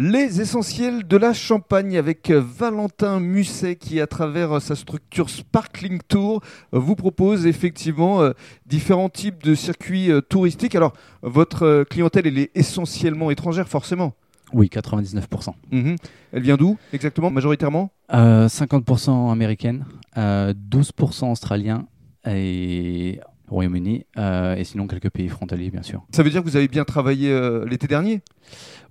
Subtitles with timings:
[0.00, 6.40] Les essentiels de la Champagne avec Valentin Musset qui, à travers sa structure Sparkling Tour,
[6.70, 8.30] vous propose effectivement euh,
[8.64, 10.76] différents types de circuits euh, touristiques.
[10.76, 10.92] Alors,
[11.22, 14.14] votre euh, clientèle, elle est essentiellement étrangère, forcément?
[14.52, 15.54] Oui, 99%.
[15.72, 15.96] Mhm.
[16.30, 17.90] Elle vient d'où exactement, majoritairement?
[18.14, 19.84] Euh, 50% américaine,
[20.16, 21.86] euh, 12% australien
[22.24, 23.18] et
[23.50, 26.04] Royaume-Uni, euh, et sinon quelques pays frontaliers, bien sûr.
[26.14, 28.22] Ça veut dire que vous avez bien travaillé euh, l'été dernier?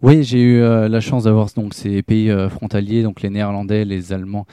[0.02, 4.14] Oui, j'ai eu euh, la chance d'avoir donc ces pays frontaliers, donc les Néerlandais, les
[4.14, 4.46] Allemands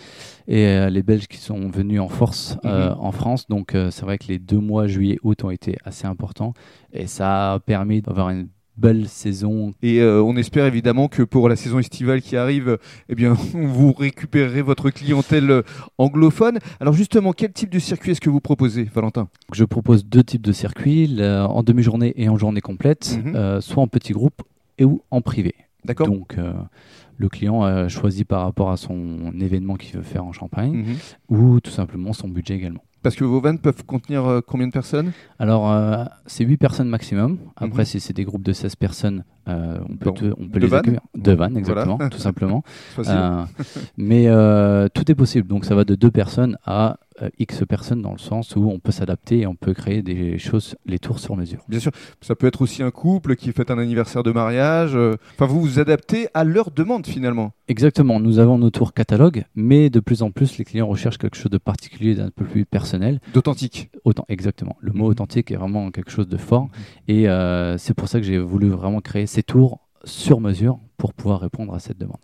[0.49, 2.97] et les Belges qui sont venus en force Mhm.
[2.99, 3.47] en France.
[3.49, 6.55] Donc c'est vrai que les deux mois juillet-août ont été assez importants
[6.93, 9.73] et ça a permis d'avoir une belle saison.
[9.83, 12.77] Et euh, on espère évidemment que pour la saison estivale qui arrive, euh,
[13.09, 15.63] eh bien, vous récupérerez votre clientèle euh,
[15.99, 16.59] anglophone.
[16.81, 19.29] Alors justement, quel type de circuit est-ce que vous proposez, Valentin?
[19.53, 23.37] Je propose deux types de circuits, là, en demi-journée et en journée complète, Mhm.
[23.37, 24.43] euh, soit en petit groupe
[24.79, 25.55] et ou en privé.
[25.85, 26.53] D'accord Donc euh,
[27.19, 30.97] le client a choisi par rapport à son événement qu'il veut faire en Champagne Mhm.
[31.29, 32.83] ou tout simplement son budget également.
[33.05, 35.13] Parce que vos vannes peuvent contenir euh, combien de personnes?
[35.39, 37.37] Alors, euh, c'est 8 personnes maximum.
[37.57, 37.85] Après, Mhm.
[37.85, 40.13] si c'est des groupes de 16 personnes, euh, on peut, Bon.
[40.15, 41.01] te- on peut De les vannes accueillir.
[41.15, 41.83] De vannes, Voilà.
[41.83, 42.65] exactement, tout simplement.
[43.99, 44.25] Mais
[44.95, 45.47] tout est possible.
[45.49, 46.97] Donc, ça va de 2 personnes à
[47.39, 50.75] X personnes dans le sens où on peut s'adapter et on peut créer des choses,
[50.87, 51.61] les tours sur mesure.
[51.69, 54.97] Bien sûr, ça peut être aussi un couple qui fête un anniversaire de mariage.
[54.97, 57.53] euh, Enfin, vous vous adaptez à leur demande finalement.
[57.69, 61.37] Exactement, nous avons nos tours catalogues, mais de plus en plus, les clients recherchent quelque
[61.37, 63.21] chose de particulier, d'un peu plus personnel.
[63.33, 63.91] D'authentique.
[64.05, 64.77] Autant, exactement.
[64.81, 65.11] Le mot Mhm.
[65.11, 66.69] authentique est vraiment quelque chose de fort.
[67.09, 71.13] Et euh, c'est pour ça que j'ai voulu vraiment créer ces tours sur mesure pour
[71.13, 72.19] pouvoir répondre à cette demande.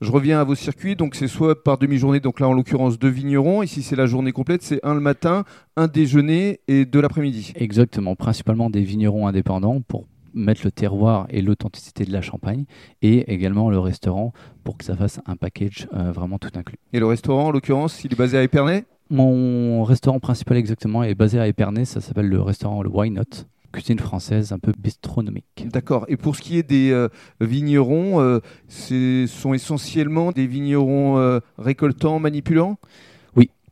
[0.00, 3.08] Je reviens à vos circuits, donc c'est soit par demi-journée, donc là en l'occurrence deux
[3.08, 5.44] vignerons, et si c'est la journée complète, c'est un le matin,
[5.76, 7.52] un déjeuner et deux l'après-midi.
[7.56, 12.64] Exactement, principalement des vignerons indépendants pour mettre le terroir et l'authenticité de la Champagne,
[13.02, 14.32] et également le restaurant
[14.64, 16.78] pour que ça fasse un package euh, vraiment tout inclus.
[16.92, 18.84] Et le restaurant, en l'occurrence, il est basé à Épernay?
[19.10, 23.44] Mon restaurant principal exactement est basé à Épernay, ça s'appelle le restaurant le Why Not,
[23.74, 25.66] cuisine française un peu bistronomique.
[25.66, 26.06] D'accord.
[26.08, 27.08] Et pour ce qui est des euh,
[27.40, 32.78] vignerons, euh, ce sont essentiellement des vignerons euh, récoltants, manipulants?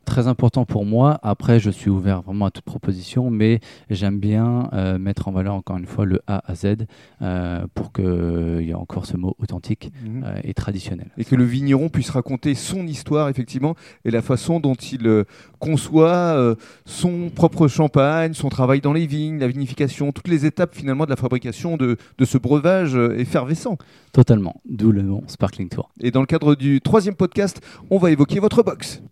[0.04, 1.18] Très important pour moi.
[1.22, 5.54] Après, je suis ouvert vraiment à toute proposition, mais j'aime bien euh, mettre en valeur
[5.54, 6.86] encore une fois le A à Z
[7.22, 10.24] euh, pour qu'il y ait encore ce mot authentique Mhm.
[10.26, 11.06] euh, et traditionnel.
[11.16, 13.74] et que le vigneron puisse raconter son histoire effectivement
[14.04, 15.24] et la façon dont il euh,
[15.60, 20.74] conçoit euh, son propre champagne, son travail dans les vignes, la vinification, toutes les étapes
[20.74, 23.78] finalement de la fabrication de, de ce breuvage euh, effervescent.
[24.12, 24.60] Totalement.
[24.68, 25.90] D'où le nom Sparkling Tour.
[26.00, 29.00] Et dans le cadre du troisième podcast, on va évoquer votre box.